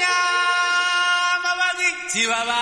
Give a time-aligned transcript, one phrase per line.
[0.00, 2.60] ஞாபகி சிவவா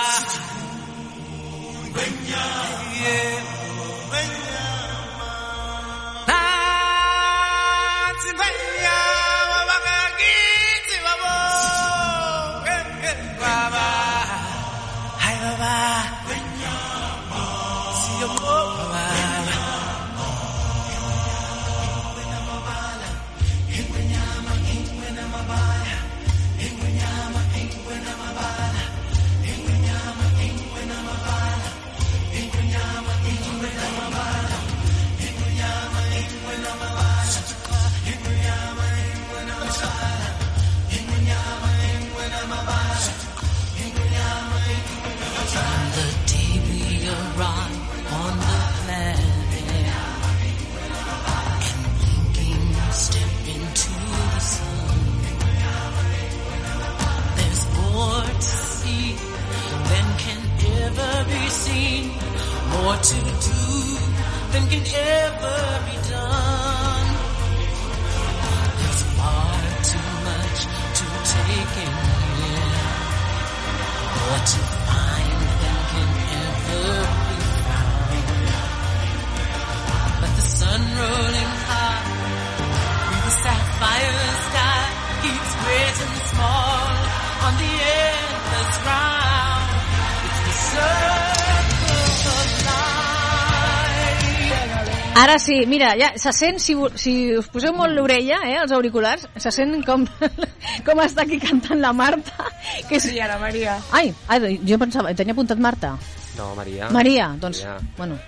[95.25, 99.25] Ara sí, mira, ja se sent, si, si us poseu molt l'orella, eh, els auriculars,
[99.41, 100.03] se sent com,
[100.85, 102.45] com està aquí cantant la Marta.
[102.89, 103.07] Que és...
[103.09, 103.79] Sí, ara, Maria.
[103.95, 105.95] Ai, ai, jo pensava, tenia apuntat Marta.
[106.37, 106.91] No, Maria.
[106.93, 107.93] Maria, doncs, Maria.
[107.97, 108.19] bueno.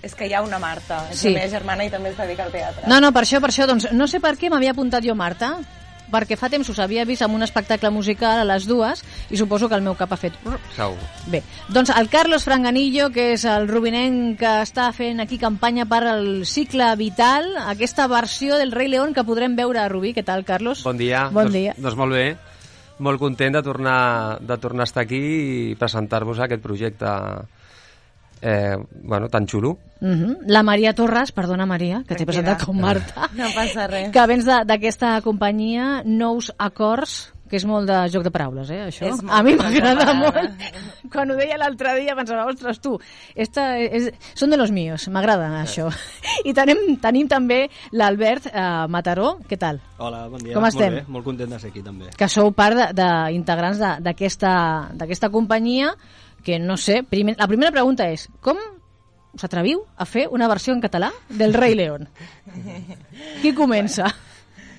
[0.00, 1.32] És que hi ha una Marta, és Sí.
[1.34, 2.86] la meva germana i també es dedica al teatre.
[2.88, 5.56] No, no, per això, per això, doncs, no sé per què m'havia apuntat jo Marta,
[6.12, 9.68] perquè fa temps us havia vist en un espectacle musical a les dues i suposo
[9.68, 10.36] que el meu cap ha fet...
[10.76, 10.98] Segur.
[11.32, 11.42] Bé,
[11.72, 16.28] doncs el Carlos Franganillo, que és el rubinenc que està fent aquí campanya per al
[16.48, 20.14] cicle vital, aquesta versió del Rei León que podrem veure a Rubí.
[20.16, 20.84] Què tal, Carlos?
[20.86, 21.28] Bon dia.
[21.32, 21.76] Bon doncs, dia.
[21.78, 22.26] Doncs molt bé.
[23.04, 27.12] Molt content de tornar, de tornar a estar aquí i presentar-vos aquest projecte
[28.42, 29.78] eh, bueno, tan xulo.
[30.00, 34.12] Uh La Maria Torres, perdona Maria, que t'he presentat com Marta, No passa res.
[34.14, 39.08] que vens d'aquesta companyia Nous Acords, que és molt de joc de paraules, eh, això?
[39.32, 40.60] A mi m'agrada molt.
[41.10, 42.92] Quan ho deia l'altre dia pensava, ostres, tu,
[43.34, 45.88] esta és, són de los míos, m'agrada això.
[46.44, 49.80] I tenim, tenim també l'Albert eh, Mataró, què tal?
[49.96, 50.52] Hola, bon dia.
[50.54, 50.92] Com estem?
[51.00, 52.12] Molt bé, molt content de ser aquí també.
[52.20, 52.92] Que sou part de-
[53.32, 55.94] d'integrants d'aquesta companyia,
[56.48, 58.56] que no sé, primer, la primera pregunta és, com
[59.36, 62.08] us atreviu a fer una versió en català del Rei León?
[63.42, 64.08] Qui comença?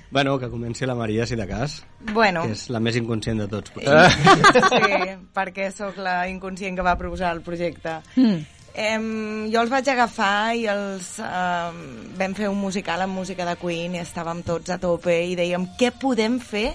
[0.10, 3.46] Bueno, que comenci la Maria, si de cas, Bueno, que és la més inconscient de
[3.52, 3.76] tots.
[4.72, 4.96] sí,
[5.38, 8.00] perquè sóc la inconscient que va proposar el projecte.
[8.16, 8.40] Mm.
[8.74, 9.06] Em,
[9.54, 11.84] jo els vaig agafar i els em,
[12.18, 15.70] vam fer un musical amb música de Queen i estàvem tots a tope i dèiem
[15.78, 16.72] què podem fer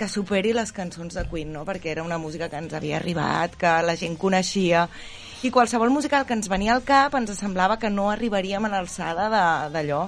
[0.00, 1.66] que superi les cançons de Queen, no?
[1.68, 4.86] perquè era una música que ens havia arribat, que la gent coneixia
[5.44, 9.28] i qualsevol musical que ens venia al cap ens semblava que no arribaríem a l'alçada
[9.72, 10.06] d'allò.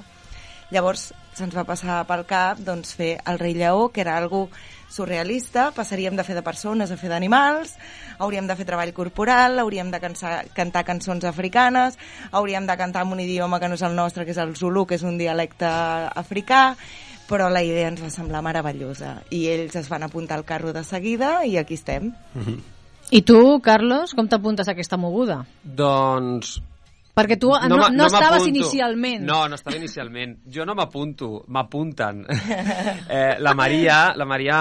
[0.73, 4.47] Llavors se'ns va passar pel cap doncs, fer El rei lleó, que era algo
[4.93, 7.75] surrealista, passaríem de fer de persones a fer d'animals,
[8.23, 11.97] hauríem de fer treball corporal, hauríem de cansa, cantar cançons africanes,
[12.31, 14.85] hauríem de cantar en un idioma que no és el nostre, que és el Zulu,
[14.87, 16.75] que és un dialecte africà,
[17.29, 20.85] però la idea ens va semblar meravellosa i ells es van apuntar al carro de
[20.85, 22.13] seguida i aquí estem.
[23.13, 25.43] I tu, Carlos, com t'apuntes a aquesta moguda?
[25.65, 26.61] Doncs...
[27.13, 29.27] Perquè tu no, no, no estaves inicialment.
[29.29, 30.39] No, no estava inicialment.
[30.49, 32.23] Jo no m'apunto, m'apunten.
[33.09, 34.61] eh, la Maria, la Maria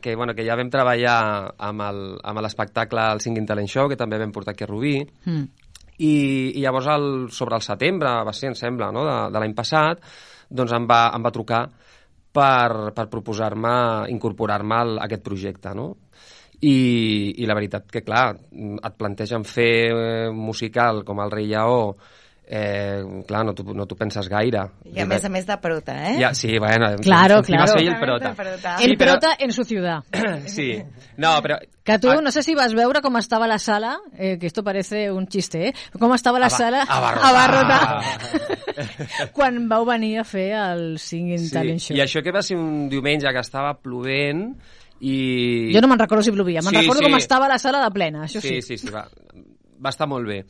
[0.00, 1.18] que, bueno, que ja vam treballar
[1.60, 4.96] amb l'espectacle El Singing Talent Show, que també vam portar aquí a Rubí,
[5.28, 5.44] Mm.
[6.00, 6.14] i,
[6.56, 7.06] i llavors el,
[7.36, 9.04] sobre el setembre, va ser, em sembla, no?
[9.04, 10.00] de, de l'any passat,
[10.48, 11.66] doncs em va, em va trucar
[12.32, 15.90] per, per proposar-me incorporar-me a aquest projecte, no?
[16.62, 21.94] I, I la veritat que, clar, et plantegen fer eh, musical com el Rei Lleó,
[22.52, 24.66] eh, clar, no t'ho no penses gaire.
[24.92, 26.16] I a més a més de prota, eh?
[26.20, 27.78] Ja, sí, bueno, Claro, encima claro.
[27.78, 28.34] soy el A prota.
[28.34, 28.74] prota.
[28.76, 30.02] El Sí, però- prota en su ciudad.
[30.46, 30.82] Sí,
[31.16, 31.56] no, però...
[31.82, 34.62] Que tu, Ah, no sé si vas veure com estava la sala, eh, que esto
[34.62, 35.74] parece un xiste, eh?
[35.98, 38.02] Com estava la Aba- sala abarrotada.
[39.32, 41.96] quan vau venir a fer el Singing Sí, Talent Show.
[41.96, 44.56] i això que va ser un diumenge que estava plovent
[45.00, 45.70] i...
[45.74, 47.08] Jo no me'n recordo si plovia, me'n Sí, recordo sí.
[47.08, 48.60] com estava la sala de plena, això sí.
[48.60, 49.06] Sí, sí, sí, va,
[49.84, 50.44] va estar molt bé.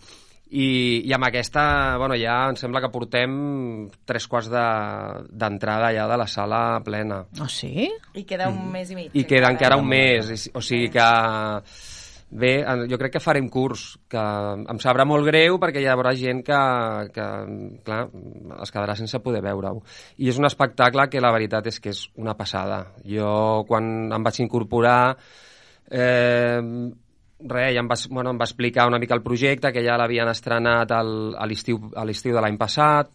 [0.50, 3.34] I, i amb aquesta, bueno, ja em sembla que portem
[4.04, 7.20] tres quarts de- d'entrada ja de la sala plena.
[7.38, 7.86] Oh, sí?
[8.18, 9.14] I queda un mes i mig.
[9.14, 11.06] I queda encara un mes, o sigui que...
[12.30, 14.20] Bé, jo crec que farem curs, que
[14.70, 16.60] em sabrà molt greu perquè hi haurà gent que,
[17.10, 17.26] que
[17.82, 18.04] clar,
[18.62, 19.82] es quedarà sense poder veure-ho.
[20.22, 22.84] I és un espectacle que la veritat és que és una passada.
[23.02, 25.16] Jo, quan em vaig incorporar,
[25.90, 26.62] eh,
[27.50, 30.30] res, ja em va, bueno, em va explicar una mica el projecte, que ja l'havien
[30.30, 30.94] estrenat
[31.50, 33.10] l'estiu a l'estiu de l'any passat,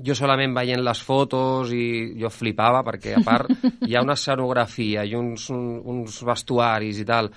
[0.00, 3.50] jo solament veient les fotos i jo flipava perquè a part
[3.84, 7.28] hi ha una escenografia i uns, un, uns vestuaris i tal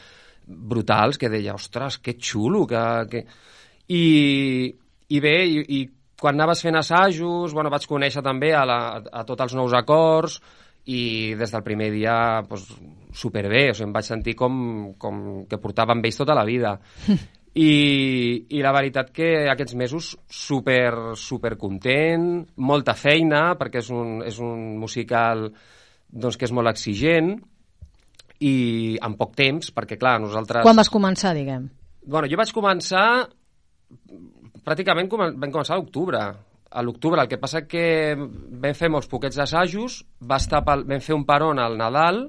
[0.47, 2.81] brutals que deia, ostres, que xulo que,
[3.11, 3.25] que...
[3.85, 4.03] I,
[5.13, 5.79] i bé, i, i
[6.19, 8.79] quan anaves fent assajos, bueno, vaig conèixer també a, la,
[9.11, 10.39] a tots els nous acords
[10.89, 12.15] i des del primer dia
[12.49, 12.67] pues,
[13.13, 14.57] superbé, o sigui, em vaig sentir com,
[15.01, 16.77] com que portava amb ells tota la vida.
[17.55, 17.71] I,
[18.51, 24.41] I la veritat que aquests mesos super, super content, molta feina, perquè és un, és
[24.43, 25.47] un musical
[26.11, 27.37] doncs, que és molt exigent
[28.45, 28.55] i
[29.03, 30.65] en poc temps, perquè clar, nosaltres...
[30.65, 31.69] Quan vas començar, diguem?
[32.05, 33.05] Bueno, jo vaig començar...
[34.65, 36.21] Pràcticament comen vam començar a l'octubre.
[36.75, 41.03] A l'octubre, el que passa que vam fer molts poquets assajos, va estar pel, vam
[41.05, 42.25] fer un peron al Nadal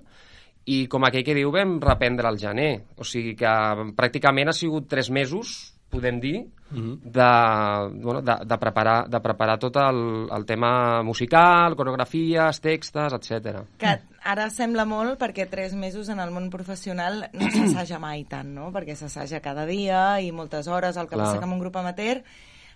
[0.66, 2.72] i, com aquell que diu, vam reprendre al gener.
[3.00, 3.54] O sigui que
[3.96, 5.56] pràcticament ha sigut tres mesos,
[5.90, 6.36] podem dir,
[6.70, 13.62] de, bueno, de, de, preparar, de preparar tot el, el tema musical, coreografies, textes, etc.
[13.78, 13.92] Que
[14.26, 18.72] ara sembla molt perquè tres mesos en el món professional no s'assaja mai tant, no?
[18.74, 21.26] Perquè s'assaja cada dia i moltes hores, el que Clar.
[21.26, 22.22] passa que en un grup amateur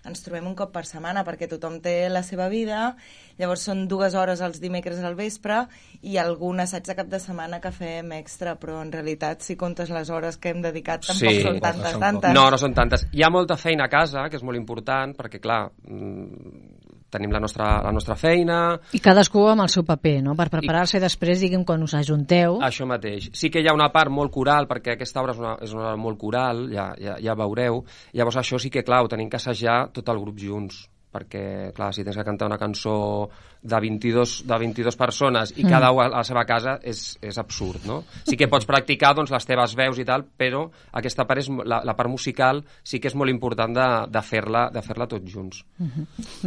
[0.07, 2.95] ens trobem un cop per setmana perquè tothom té la seva vida,
[3.37, 5.65] llavors són dues hores els dimecres al vespre
[6.01, 9.91] i algun assaig de cap de setmana que fem extra, però en realitat si comptes
[9.93, 11.41] les hores que hem dedicat tampoc Sí.
[11.43, 12.33] són tantes, tantes.
[12.33, 13.05] No, no són tantes.
[13.11, 16.70] Hi ha molta feina a casa, que és molt important, perquè, clar, mm,
[17.11, 18.61] tenim la nostra, la nostra feina,
[18.95, 20.35] I cadascú amb el seu paper, no?
[20.39, 22.59] Per preparar-se després, diguem, quan us ajunteu.
[22.65, 23.29] Això mateix.
[23.37, 25.89] Sí que hi ha una part molt coral, perquè aquesta obra és una, és una
[25.89, 27.83] obra molt coral, ja, ja, ja veureu.
[28.15, 31.91] Llavors això sí que, clar, ho tenim que assajar tot el grup junts perquè, clar,
[31.93, 33.29] si tens que cantar una cançó
[33.61, 37.85] de 22, de 22 persones i cada una a la seva casa és, és absurd,
[37.85, 38.01] no?
[38.25, 40.63] Sí que pots practicar doncs, les teves veus i tal, però
[40.97, 44.69] aquesta part és, la, la part musical sí que és molt important de, de fer-la
[44.73, 45.61] de fer tots junts.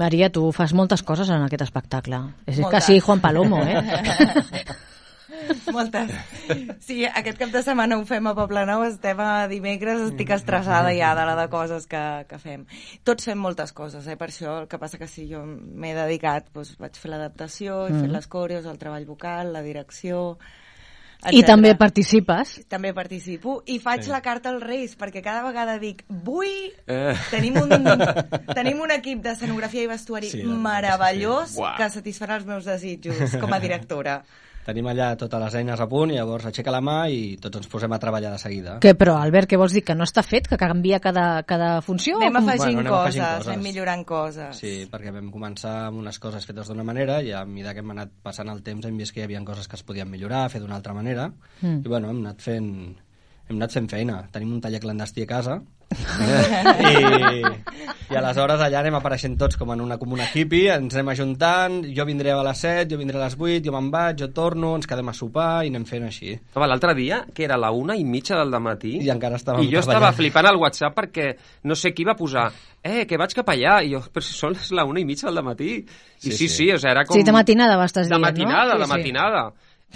[0.01, 2.21] Maria, tu fas moltes coses en aquest espectacle.
[2.47, 2.71] És Moltes.
[2.71, 3.81] quasi Juan Palomo, eh?
[5.75, 6.11] Moltes.
[6.85, 11.15] Sí, aquest cap de setmana ho fem a Poblenou, estem a dimecres, estic estressada ja
[11.19, 12.67] de la de coses que, que fem.
[13.07, 14.19] Tots fem moltes coses, eh?
[14.21, 17.97] per això el que passa que si jo m'he dedicat, doncs vaig fer l'adaptació, he
[17.97, 20.37] fet les coreos, el treball vocal, la direcció...
[21.25, 21.47] I etcètera.
[21.55, 22.51] també participes.
[22.69, 26.75] també participo i faig la carta als Reis perquè cada vegada dic vull...
[26.85, 27.15] Eh.
[27.31, 27.71] Tenim, un,
[28.59, 31.65] tenim un equip d'escenografia i vestuari Sí, meravellós sí.
[31.79, 34.19] Que satisfarà els meus desitjos com a directora.
[34.65, 37.67] Tenim allà totes les eines a punt i llavors aixeca la mà i tots ens
[37.69, 38.79] posem a treballar de seguida.
[38.81, 39.83] Que, però, Albert, què vols dir?
[39.85, 40.49] Que no està fet?
[40.49, 42.17] Que canvia cada, cada funció?
[42.23, 43.49] Anem afegint, Bueno, anem afegint coses, coses.
[43.53, 44.57] anem millorant coses.
[44.63, 47.91] Sí, perquè vam començar amb unes coses fetes d'una manera i a mesura que hem
[47.93, 50.61] anat passant el temps hem vist que hi havia coses que es podien millorar, fer
[50.65, 51.83] d'una altra manera Mm.
[51.85, 52.71] i bueno, hem anat fent
[53.49, 54.23] hem anat fent feina.
[54.33, 55.59] Tenim un taller clandestí a casa
[55.95, 57.43] i,
[58.13, 62.07] i aleshores allà anem apareixent tots com en una comuna hippie, ens anem ajuntant, jo
[62.09, 64.89] vindré a les 7, jo vindré a les 8, jo me'n vaig, jo torno, ens
[64.91, 66.35] quedem a sopar i anem fent així.
[66.55, 69.73] Home, l'altre dia, que era la una i mitja del matí, I encara estàvem i
[69.73, 70.19] jo estava treballant.
[70.21, 71.29] flipant al WhatsApp perquè
[71.71, 72.49] no sé qui va posar
[72.85, 75.31] eh, que vaig cap allà, i jo, però si són les la una i mitja
[75.31, 75.79] del matí.
[76.25, 76.71] I sí, Sí, sí, sí.
[76.73, 77.17] o sigui, era com...
[77.19, 78.27] Sí, de matinada m'estàs De dient, no?
[78.29, 78.93] matinada, Sí, de sí.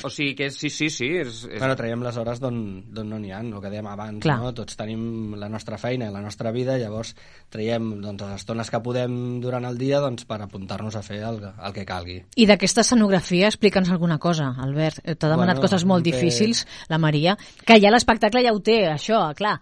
[0.05, 1.09] O sigui que sí, sí, sí.
[1.23, 1.59] És, és...
[1.59, 2.59] Bueno, traiem les hores d'on
[2.95, 4.37] d'on no n'hi ha, el que dèiem abans, Clar.
[4.43, 4.53] no?
[4.57, 7.15] Tots tenim la nostra feina i la nostra vida, llavors
[7.51, 11.41] traiem doncs, les estones que podem durant el dia doncs, per apuntar-nos a fer el,
[11.49, 12.21] el que calgui.
[12.37, 15.03] I d'aquesta escenografia, explica'ns alguna cosa, Albert.
[15.05, 18.83] T'ha demanat Bueno, coses molt té- difícils, la Maria, que ja l'espectacle ja ho té,
[18.93, 19.59] això, clar.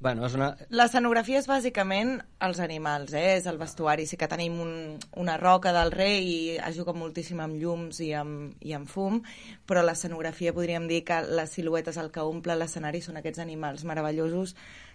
[0.00, 0.50] Bueno, és una...
[0.68, 3.38] L'escenografia és bàsicament els animals, eh?
[3.38, 4.04] és el vestuari.
[4.04, 4.72] Sí que tenim un,
[5.16, 9.22] una roca del rei i es juga moltíssim amb llums i amb, i amb fum,
[9.64, 14.52] però l'escenografia podríem dir que les siluetes, el que omple l'escenari són aquests animals meravellosos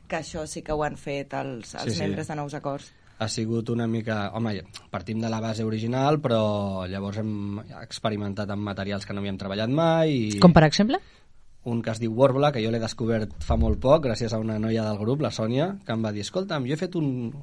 [0.10, 2.02] que això sí que ho han fet els, els Sí, sí.
[2.06, 2.94] membres de Nous Acords.
[3.20, 4.30] ha sigut una mica...
[4.34, 9.38] Home, partim de la base original, però llavors hem experimentat amb materials que no havíem
[9.42, 11.02] treballat mai i Com per exemple?
[11.66, 14.60] Un que es diu Warbla, que jo l'he descobert fa molt poc gràcies a una
[14.60, 17.34] noia del grup, la Sònia, que em va dir, escolta'm, jo he fet un,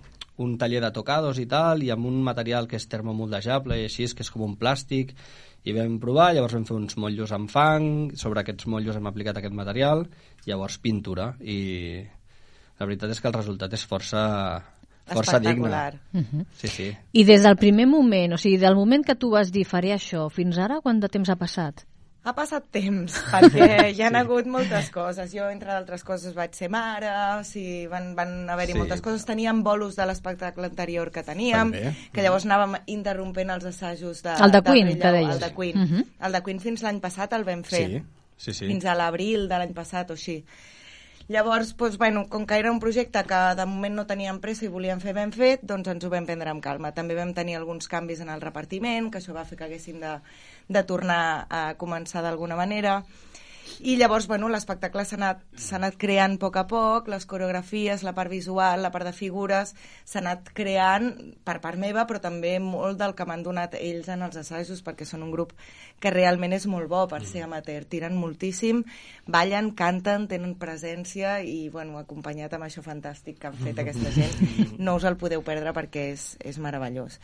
[0.43, 4.09] un taller de tocados i tal, i amb un material que és termomoldejable i així,
[4.09, 5.13] que és com un plàstic,
[5.67, 9.41] i vam provar, llavors vam fer uns motllos amb fang, sobre aquests motllos hem aplicat
[9.41, 10.07] aquest material,
[10.47, 11.59] llavors pintura, i
[12.79, 14.25] la veritat és que el resultat és força
[15.07, 15.69] Força digne.
[15.71, 16.49] Espectacular.
[16.59, 16.87] Sí, sí.
[17.15, 20.25] I des del primer moment, o sigui, del moment que tu vas dir faré això,
[20.35, 21.85] fins ara, quant de temps ha passat?
[22.27, 25.31] Ha passat temps, perquè hi han hagut moltes coses.
[25.31, 27.07] Jo, entre d'altres coses, vaig ser mare,
[27.39, 28.79] o sigui, van, van haver-hi Sí.
[28.81, 29.25] moltes coses.
[29.29, 31.95] Teníem bolos de l'espectacle anterior que teníem, També.
[32.13, 35.35] que llavors anàvem interrompent els assajos de, El de Queen, Rei que deies.
[35.37, 35.79] El de Queen.
[35.85, 36.05] Mhm.
[36.27, 37.87] El de Queen fins l'any passat el vam fer.
[37.87, 38.03] Sí,
[38.37, 38.67] sí, sí.
[38.67, 40.41] Fins a l'abril de l'any passat o així.
[41.29, 44.69] Llavors, doncs, bueno, com que era un projecte que de moment no teníem pressa i
[44.71, 46.93] volíem fer ben fet, doncs ens ho vam prendre amb calma.
[46.95, 50.13] També vam tenir alguns canvis en el repartiment, que això va fer que haguéssim de,
[50.69, 53.03] de tornar a començar d'alguna manera.
[53.81, 55.43] I llavors, bueno, l'espectacle s'ha anat,
[55.77, 59.75] anat creant a poc a poc, les coreografies, la part visual, la part de figures,
[60.05, 61.11] s'ha anat creant
[61.45, 65.05] per part meva, però també molt del que m'han donat ells en els assajos, perquè
[65.09, 65.53] són un grup
[66.01, 67.85] que realment és molt bo per ser amateur.
[67.91, 68.85] Tiren moltíssim,
[69.27, 74.39] ballen, canten, tenen presència i, bueno, acompanyat amb això fantàstic que han fet aquesta gent,
[74.79, 77.21] no us el podeu perdre perquè és, és meravellós.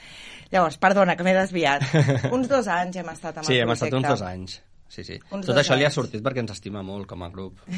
[0.53, 1.87] Llavors, perdona, que m'he desviat.
[2.33, 4.13] Uns dos anys hem estat amb Sí, el hem estat uns projecte.
[4.19, 4.61] dos anys.
[4.93, 5.17] Sí, sí.
[5.33, 7.63] Uns Tot això li ha sortit perquè ens estima molt com a grup.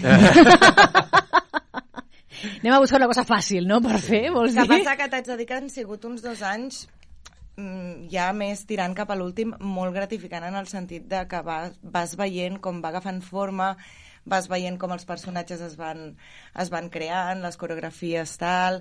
[2.44, 4.80] Anem a buscar una cosa fàcil, no?, per fer, vols que dir?
[4.83, 6.83] passa que t'haig de dir que han sigut uns dos anys
[7.56, 11.78] mm, ja més tirant cap a l'últim, molt gratificant en el sentit de que vas,
[11.83, 13.76] vas veient com va agafant forma,
[14.25, 16.14] vas veient com els personatges es van,
[16.61, 18.81] es van creant, les coreografies tal,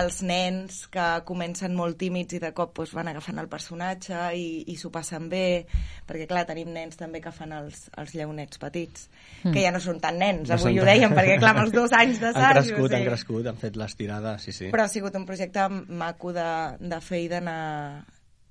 [0.00, 4.46] els nens que comencen molt tímids i de cop doncs, van agafant el personatge i,
[4.70, 5.64] i s'ho passen bé,
[6.06, 9.08] perquè clar, tenim nens també que fan els, els lleonets petits,
[9.42, 11.74] que ja no són tan nens, No avui ho tan- dèiem, perquè clar, amb els
[11.74, 12.54] dos anys Han d'assaig...
[12.60, 14.70] crescut, han crescut, han fet l'estirada, sí, sí.
[14.74, 16.48] Però ha sigut un projecte maco de,
[16.80, 17.60] de fer i d'anar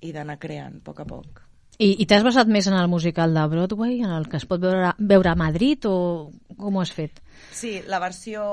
[0.04, 1.40] i d'anar creant a poc a poc.
[1.78, 4.62] I, i t'has basat més en el musical de Broadway, en el que es pot
[4.62, 7.18] veure, veure a Madrid, o com ho has fet?
[7.50, 8.44] Sí, la versió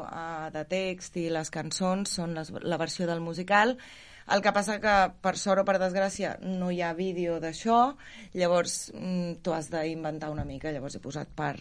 [0.00, 3.76] uh, de text i les cançons són les, la versió del musical.
[4.30, 7.80] El que passa que, per sort o per desgràcia, no hi ha vídeo d'això,
[8.38, 11.60] llavors mm, t'ho has d'inventar una mica, llavors he posat part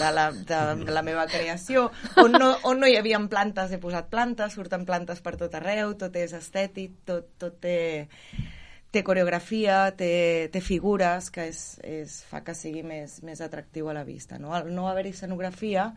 [0.00, 1.90] de la, de la meva creació.
[2.24, 5.92] On no, on no hi havia plantes, he posat plantes, surten plantes per tot arreu,
[6.00, 7.76] tot és estètic, tot, tot té,
[8.08, 8.57] té
[9.04, 14.04] coreografia, té, té figures, que és, és, fa que sigui més, més atractiu a la
[14.06, 14.38] vista.
[14.40, 14.54] No?
[14.56, 15.90] Al no haver-hi escenografia,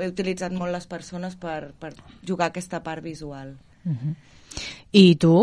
[0.00, 1.92] he utilitzat molt les persones per, per
[2.26, 3.52] jugar aquesta part visual.
[4.92, 5.34] I tu,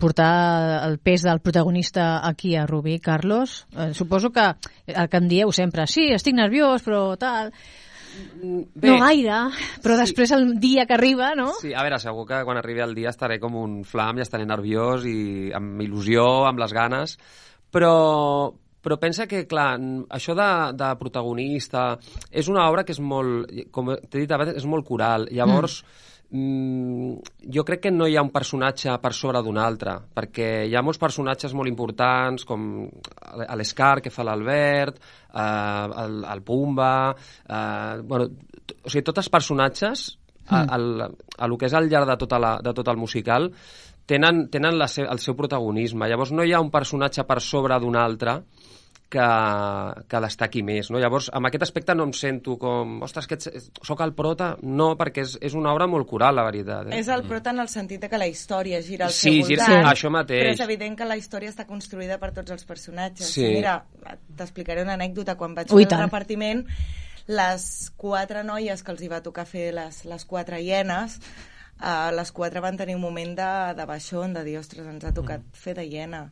[0.00, 4.54] portar el pes del protagonista aquí a Rubí, Carlos, eh, suposo que
[4.86, 7.52] el que em dieu sempre, sí, estic nerviós, però tal...
[8.38, 9.40] Bé, no gaire,
[9.82, 11.50] però després el dia que arriba, no?
[11.60, 14.46] Sí, a veure, segur que quan arribi el dia estaré com un flam i estaré
[14.46, 17.18] nerviós i amb il·lusió, amb les ganes,
[17.74, 17.94] però,
[18.88, 19.74] però pensa que, clar,
[20.16, 21.90] això de, de protagonista
[22.32, 25.26] és una obra que és molt, com t'he dit abans, és molt coral.
[25.28, 25.82] Llavors,
[26.32, 27.42] mm.
[27.52, 30.84] jo crec que no hi ha un personatge per sobre d'un altre, perquè hi ha
[30.84, 32.86] molts personatges molt importants, com
[33.60, 36.94] l'Escar, que fa l'Albert, eh, el, el Pumba...
[37.44, 38.30] Eh, bueno,
[38.68, 40.08] o sigui, tots els personatges
[40.48, 43.50] a, al, a lo que és al llarg de, tota la, de tot el musical
[44.08, 46.08] tenen, tenen la se, el seu protagonisme.
[46.08, 48.40] Llavors no hi ha un personatge per sobre d'un altre
[49.08, 49.26] que,
[50.08, 50.90] que destaqui més.
[50.92, 50.98] No?
[51.00, 52.98] Llavors, amb aquest aspecte no em sento com...
[53.06, 54.50] Ostres, que ets, soc el prota?
[54.62, 56.90] No, perquè és, és una obra molt coral, la veritat.
[56.92, 56.98] Eh?
[57.00, 59.64] És el prota en el sentit de que la història gira al Sí, seu gira-
[59.64, 59.92] voltant, sí.
[59.94, 60.42] això mateix.
[60.44, 63.30] però és evident que la història està construïda per tots els personatges.
[63.32, 63.46] Sí.
[63.56, 63.78] Mira,
[64.36, 65.36] t'explicaré una anècdota.
[65.40, 66.64] Quan vaig Ui, fer el repartiment,
[67.28, 67.64] les
[67.96, 71.18] quatre noies que els hi va tocar fer les, les quatre hienes,
[71.80, 75.12] uh, les quatre van tenir un moment de, de baixón, de dir, ostres, ens ha
[75.16, 76.26] tocat fer de hiena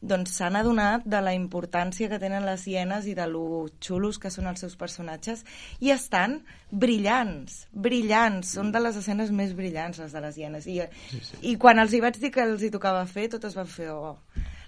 [0.00, 4.32] doncs s'han adonat de la importància que tenen les hienes i de lo xulos que
[4.32, 5.44] són els seus personatges
[5.80, 6.40] i estan
[6.70, 10.80] brillants, brillants, són de les escenes més brillants les de les hienes i,
[11.10, 11.42] sí, sí.
[11.52, 14.16] i quan els hi vaig dir que els hi tocava fer totes van fer oh,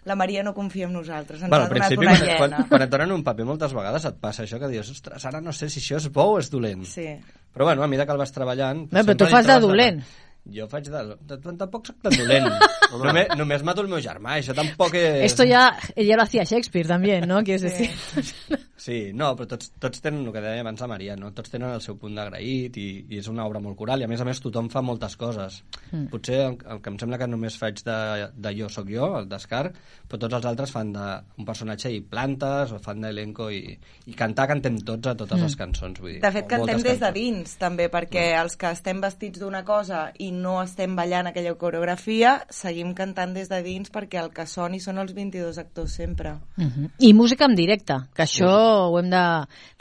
[0.04, 2.68] la Maria no confia en nosaltres, ens Bueno, ha al donat principi, una quan, quan,
[2.68, 5.54] quan et donen un paper moltes vegades et passa això que dius, ostres, ara no
[5.54, 6.84] sé si això és bo o és dolent.
[6.84, 7.14] sí.
[7.52, 8.86] Però bueno, a mesura que el vas treballant...
[8.88, 9.98] Bé, però sempre tu fas de dolent.
[10.50, 11.02] Jo faig de...
[11.22, 12.49] de- de- Tampoc soc tan dolent.
[13.04, 15.20] només, només mato el meu germà, això tampoc és...
[15.30, 17.42] Esto ya, ya lo hacía Shakespeare también, ¿no?
[17.44, 17.90] Quieres decir.
[18.82, 21.28] Sí, no, però tots, tots tenen el que deia abans la Maria, no?
[21.36, 24.10] tots tenen el seu punt d'agraït i, i és una obra molt coral i a
[24.10, 25.60] més a més tothom fa moltes coses.
[25.92, 26.08] Mm.
[26.10, 27.98] Potser el, el que em sembla que només faig de,
[28.34, 29.68] de jo sóc jo, el d'Escar,
[30.10, 33.60] però tots els altres fan d'un personatge i plantes o fan d'elenco i,
[34.10, 35.46] i cantar cantem tots a totes mm.
[35.46, 36.02] les cançons.
[36.02, 39.62] Vull dir, De fet, cantem des de dins, també, perquè els que estem vestits d'una
[39.68, 44.50] cosa i no estem ballant aquella coreografia, seguim cantant des de dins perquè el que
[44.50, 46.34] soni són els 22 actors sempre.
[46.58, 46.90] Mhm.
[46.98, 49.23] I música en directe, que això ho hem de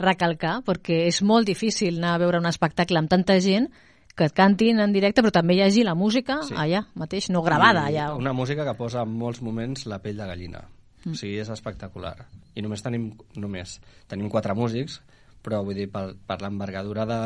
[0.02, 3.70] recalcar, perquè és molt difícil anar a veure un espectacle amb tanta gent
[4.16, 6.54] que et cantin en directe, però també hi hagi la música Sí.
[6.54, 8.16] allà mateix, no gravada I allà.
[8.20, 10.66] Una música que posa en molts moments la pell de gallina.
[11.06, 11.14] Mm.
[11.14, 12.28] O sigui, és espectacular.
[12.54, 13.80] I només tenim, només,
[14.12, 15.00] tenim quatre músics,
[15.42, 17.22] però vull dir, per, per l'envergadura de,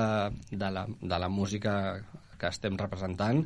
[0.52, 1.74] de, la, de la música
[2.40, 3.42] que estem representant,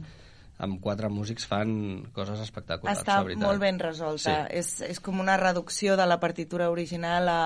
[0.59, 1.71] amb quatre músics fan
[2.13, 3.45] coses espectaculars, Està la veritat.
[3.47, 4.19] molt ben resolta.
[4.49, 4.57] Sí.
[4.59, 7.41] És, és com una reducció de la partitura original a...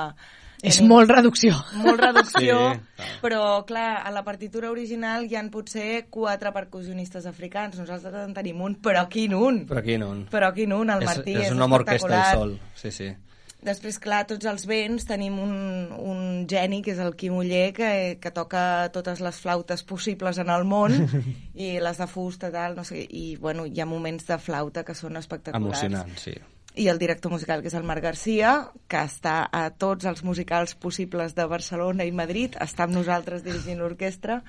[0.63, 1.53] És en- molt reducció.
[1.75, 3.07] molt reducció, Sí, clar.
[3.21, 8.61] però clar, a la partitura original hi han potser quatre percussionistes africans, nosaltres en tenim
[8.61, 9.65] un, però quin un?
[9.67, 10.13] Però aquí no.
[10.31, 12.25] Però quin un, el és, Martí, és és una orquestra espectacular.
[12.31, 12.59] al sol.
[12.75, 13.11] Sí, sí.
[13.63, 15.53] Després, clar, tots els vents tenim un,
[15.95, 20.49] un geni, que és el Quim Uller, que, que toca totes les flautes possibles en
[20.49, 20.91] el món,
[21.55, 24.93] i les de fusta, tal, no sé, i bueno, hi ha moments de flauta que
[24.93, 25.79] són espectaculars.
[25.83, 26.33] Emocionant, sí.
[26.75, 30.73] I el director musical, que és el Marc Garcia, que està a tots els musicals
[30.75, 34.39] possibles de Barcelona i Madrid, està amb nosaltres dirigint l'orquestra,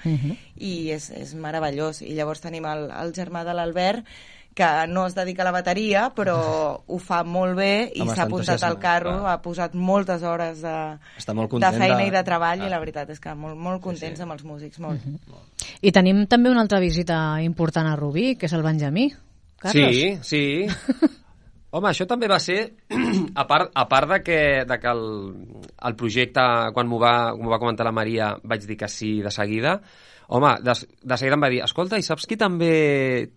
[0.56, 2.00] i és, és meravellós.
[2.00, 4.06] I llavors tenim el, el germà de l'Albert,
[4.54, 6.36] que no es dedica a la bateria, però
[6.86, 9.32] ho fa molt bé i s'ha apuntat al carro, clar.
[9.32, 10.74] ha posat moltes hores de,
[11.18, 12.66] Està molt de feina de- i de treball, Ah.
[12.66, 14.22] i la veritat és que molt, molt contents sí.
[14.22, 15.00] amb els músics, molt.
[15.82, 19.12] I tenim també una altra visita important a Rubí, que és el Benjamí.
[19.58, 20.22] Carles.
[20.22, 20.66] Sí, sí.
[21.74, 22.58] Home, això també va ser,
[23.42, 25.06] a part, a part de que, de que el,
[25.88, 26.44] el projecte,
[26.76, 29.80] quan m'ho va, va comentar la Maria, vaig dir que sí de seguida,
[30.28, 32.74] home, de, de seguida em va dir, escolta, i saps qui també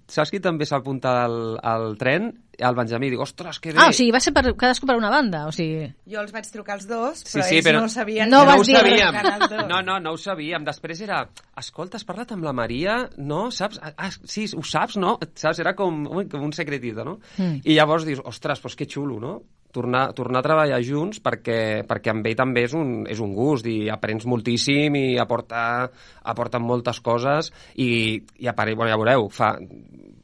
[0.07, 2.33] saps qui també s'ha apuntat al, al tren?
[2.57, 3.11] El Benjamí.
[3.13, 3.77] Dic, ostres, que bé.
[3.77, 5.91] Ah, o sigui, va ser per, cadascú per una banda, o sigui...
[6.09, 8.55] Jo els vaig trucar els dos, Sí, però sí, ells però- no sabien No no
[8.57, 9.19] ho dir sabíem.
[9.69, 10.65] No, no, no ho sabíem.
[10.65, 11.19] Després era,
[11.61, 12.95] escolta, has parlat amb la Maria?
[13.21, 13.77] No, saps?
[13.83, 15.19] Ah, sí, ho saps, no?
[15.37, 15.61] Saps?
[15.61, 17.19] Era com, ui, com un secretito, no?
[17.37, 17.61] Mm.
[17.61, 19.35] I llavors dius, ostres, doncs que xulo, no?
[19.77, 23.67] Tornar, tornar a treballar junts perquè, perquè amb ell també és un, és un gust
[23.69, 25.61] i aprens moltíssim i aporta,
[26.25, 29.51] aporten moltes coses i, i a part, bueno, ja veureu, fa,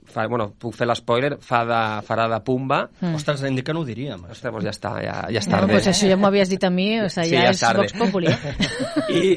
[0.10, 2.84] fa, bueno, puc fer l'espoiler, fa de, farà de Pumba.
[3.02, 3.20] Mm.
[3.20, 4.26] Ostres, hem dit que no ho diríem.
[4.26, 4.38] això.
[4.38, 6.72] Ostres, doncs ja està, ja, ja és No, pues això ja m'ho havies dit a
[6.74, 7.78] mi, o sigui, Sí, ja, ja és.
[7.78, 8.34] Vox Populi.
[8.34, 8.56] eh?
[9.22, 9.36] I,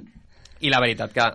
[0.68, 1.28] I la veritat que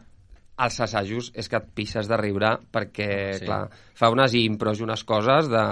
[0.56, 3.40] als assajos és que et pixes de riure perquè, Sí.
[3.40, 3.46] sí.
[3.48, 5.64] clar, fa unes impros i unes coses de,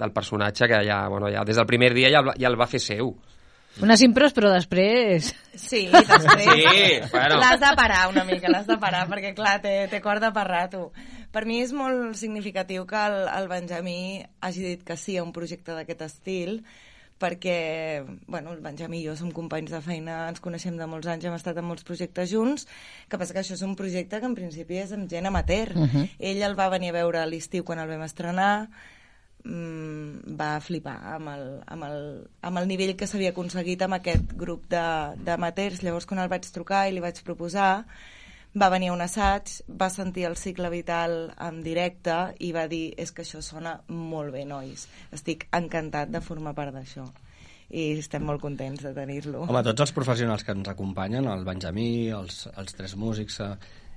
[0.00, 2.80] del personatge que ja, bueno, ja des del primer dia ja, ja el va fer
[2.80, 3.12] seu.
[3.80, 5.28] Unes impros, però després...
[5.54, 6.64] Sí, després Sí,
[7.12, 7.36] bueno.
[7.38, 10.88] l'has de parar una mica, l'has de parar, perquè clar, té, té corda per rato.
[11.30, 15.30] Per mi és molt significatiu que el, el Benjamí hagi dit que sí a un
[15.32, 16.64] projecte d'aquest estil,
[17.20, 17.56] perquè,
[18.26, 21.36] bueno, el Benjamí i jo som companys de feina, ens coneixem de molts anys, hem
[21.36, 22.66] estat en molts projectes junts,
[23.08, 25.74] que passa que això és un projecte que en principi és amb gent amateur.
[25.76, 26.08] Uh -huh.
[26.18, 28.70] Ell el va venir a veure a l'estiu quan el vam estrenar,
[29.44, 34.32] mm, va flipar amb el, amb el, amb el nivell que s'havia aconseguit amb aquest
[34.34, 35.82] grup d'amateurs.
[35.82, 37.86] Llavors, quan el vaig trucar i li vaig proposar,
[38.54, 42.90] va venir a un assaig, va sentir el cicle vital en directe i va dir
[42.98, 44.88] és que això sona molt bé, nois.
[45.14, 47.06] Estic encantat de formar part d'això.
[47.70, 49.44] I estem molt contents de tenir-lo.
[49.46, 53.38] Home, tots els professionals que ens acompanyen, el Benjamí, els, els tres músics,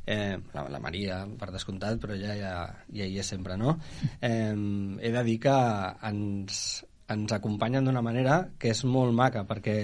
[0.06, 2.54] eh, la, la Maria, per descomptat, però ja, ja,
[2.94, 3.80] ja hi és sempre, no?
[4.22, 5.58] Eh, he de dir que
[6.06, 9.78] ens, ens acompanyen d'una manera que és molt maca, perquè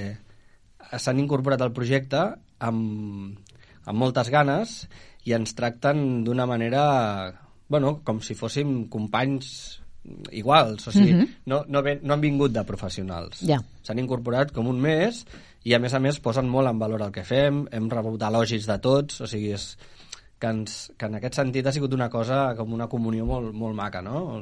[0.94, 2.22] s'han incorporat al projecte
[2.64, 3.40] amb,
[3.86, 4.88] amb moltes ganes
[5.26, 6.84] i ens tracten d'una manera,
[7.70, 9.82] bueno, com si fóssim companys
[10.32, 11.28] iguals, o sigui, Mhm.
[11.46, 13.42] no, no, ven, no han vingut de professionals.
[13.46, 13.60] Ja.
[13.84, 15.26] S'han incorporat com un mes
[15.63, 18.65] i a més a més posen molt en valor el que fem, hem rebut elogis
[18.65, 19.78] de tots, o sigui, és
[20.39, 23.76] que, ens, que en aquest sentit ha sigut una cosa com una comunió molt, molt
[23.76, 24.42] maca, no?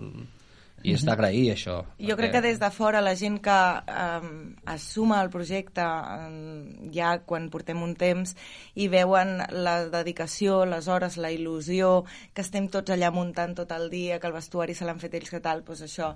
[0.87, 1.77] I és d'agrair això.
[2.09, 3.57] Jo crec que des de fora la gent que
[3.91, 4.31] um,
[4.73, 8.35] es suma al projecte um, ja quan portem un temps
[8.75, 13.89] i veuen la dedicació, les hores, la il·lusió, que estem tots allà muntant tot el
[13.93, 16.13] dia, que el vestuari se l'han fet ells que tal, doncs això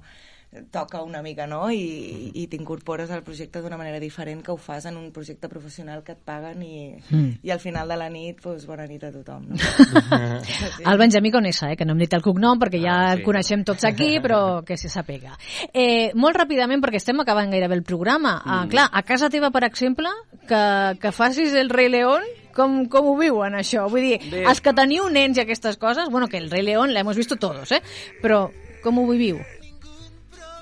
[0.70, 1.70] toca una mica, no?
[1.72, 6.04] I, i t'incorpores al projecte d'una manera diferent que ho fas en un projecte professional
[6.04, 7.40] que et paguen i, Mm.
[7.44, 9.56] i al final de la nit, doncs, bona nit a tothom, no?
[10.44, 10.84] Sí.
[10.86, 13.24] El Benjamí Conesa, eh, que no hem dit el cognom perquè ja Ah, el sí.
[13.24, 15.38] coneixem tots aquí, però que se sapega.
[15.74, 18.42] Eh, molt ràpidament, perquè estem acabant gairebé el programa.
[18.46, 20.10] Ah, clar, a casa teva, per exemple,
[20.48, 20.62] que,
[21.00, 22.22] que facis el rei León,
[22.54, 23.88] com, com ho viuen, això?
[23.90, 24.44] Vull dir, Bé.
[24.44, 27.72] els que teniu nens i aquestes coses, bueno, que el rei León l'hemos visto todos,
[27.72, 27.82] eh?
[28.22, 28.50] Però
[28.84, 29.40] com ho viviu?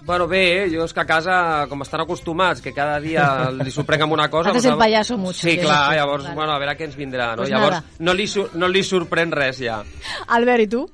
[0.05, 4.05] Bueno, bé, jo és que a casa, com estan acostumats, que cada dia li sorprenc
[4.07, 4.49] amb una cosa...
[4.53, 6.35] Haces doncs, el payaso mucho, Sí, clar, llavors, vale.
[6.35, 7.43] bueno, a veure què ens vindrà, no?
[7.43, 7.97] Pues llavors, nada.
[7.99, 9.81] no li, no li sorprèn res, ja.
[10.27, 10.85] Albert, i tu?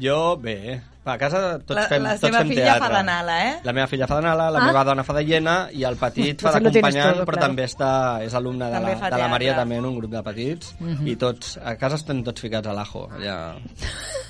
[0.00, 2.86] Jo, bé, A casa tots La- fem, la tots seva fem filla teatre.
[2.86, 3.54] fa d'Anala, eh?
[3.64, 4.66] La meva filla fa d'Anala, la Ah.
[4.66, 7.46] meva dona fa de llena i el petit fa d'acompanyant, todo, però claro.
[7.48, 10.22] també està, és alumne de També la, de la Maria també en un grup de
[10.22, 13.56] petits i tots, a casa estem tots ficats a l'ajo allà.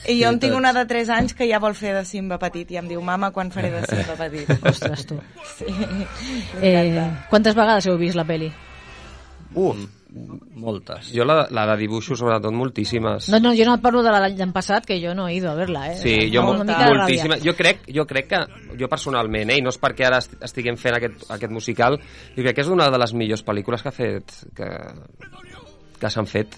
[0.08, 0.58] I jo en tinc tots.
[0.58, 3.30] una de 3 anys que ja vol fer de Simba petit i em diu, mama,
[3.32, 4.48] quan faré de Simba petit?
[4.64, 5.20] Ostres, tu.
[5.58, 5.66] Sí,
[6.62, 8.50] Eh, quantes vegades heu vist la peli?
[9.54, 9.76] Uf,
[10.12, 11.10] Moltes.
[11.14, 13.28] jo la, la de dibuixos, sobretot, moltíssimes.
[13.32, 15.54] No, no, jo no et parlo de l'any passat, que jo no he ido a
[15.54, 15.96] verla, eh?
[15.96, 17.34] Sí, jo Una molt, mica de moltíssima.
[17.36, 17.44] ràbia.
[17.50, 18.40] Jo crec, jo crec que,
[18.78, 21.98] jo personalment, eh, i no és perquè ara est- estiguem fent aquest, aquest musical,
[22.36, 24.68] jo crec que és una de les millors pel·lícules que ha fet, que,
[25.98, 26.56] que s'han fet.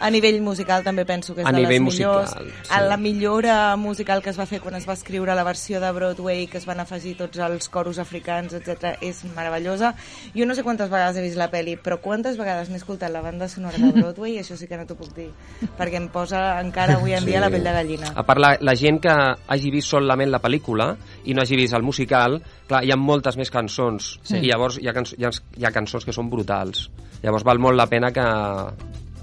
[0.00, 1.84] A nivell musical també penso que és A de les millors.
[1.84, 2.68] musical, sí.
[2.70, 5.90] A la millora musical que es va fer quan es va escriure la versió de
[5.92, 9.94] Broadway, que es van afegir tots els coros africans, etc és meravellosa.
[10.36, 13.20] Jo no sé quantes vegades he vist la peli, però quantes vegades m'he escoltat la
[13.20, 15.28] banda sonora de Broadway, això sí que no t'ho puc dir,
[15.76, 18.12] perquè em posa encara avui en dia la pell de gallina.
[18.14, 20.92] A part, la, la gent que hagi vist solament la pel·lícula
[21.24, 24.18] i no hagi vist el musical, clar, hi ha moltes més cançons.
[24.22, 24.38] Sí.
[24.38, 26.88] I llavors hi ha, canç hi, ha, hi ha cançons que són brutals.
[27.22, 28.24] Llavors val molt la pena que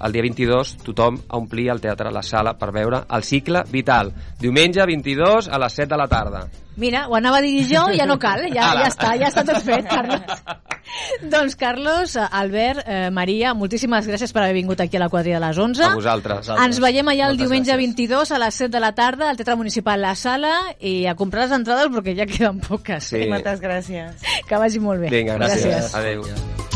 [0.02, 4.12] el dia 22 tothom a omplir el teatre, la sala, per veure el cicle vital.
[4.40, 6.46] Diumenge 22 a les 7 de la tarda.
[6.76, 8.82] Mira, ho anava a dir jo, ja no cal, ja, Ala.
[8.84, 10.20] ja està, ja està tot fet, Carlos.
[11.32, 15.46] doncs, Carlos, Albert, eh, Maria, moltíssimes gràcies per haver vingut aquí a la quadrilla de
[15.46, 15.88] les 11.
[15.88, 16.52] A vosaltres.
[16.52, 17.96] Ens veiem allà el Moltes diumenge gràcies.
[17.96, 21.46] 22 a les 7 de la tarda al Teatre Municipal La Sala i a comprar
[21.46, 23.08] les entrades perquè ja queden poques.
[23.08, 23.24] Sí.
[23.32, 24.32] Moltes gràcies.
[24.46, 25.12] Que vagi molt bé.
[25.16, 25.64] Vinga, gràcies.
[25.64, 25.94] gràcies.
[25.96, 26.75] Adéu.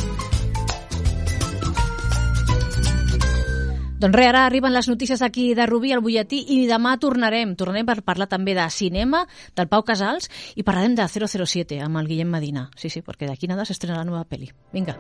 [4.01, 7.53] Doncs res, ara arriben les notícies aquí de Rubí, al butlletí, i demà tornarem.
[7.53, 12.09] Tornarem per parlar també de cinema, del Pau Casals, i parlarem de 007 amb el
[12.09, 12.71] Guillem Medina.
[12.81, 14.49] Sí, sí, perquè d'aquí nada s'estrena la nova pel·li.
[14.73, 14.97] Vinga,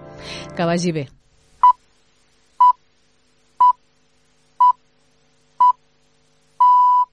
[0.52, 1.06] que vagi bé.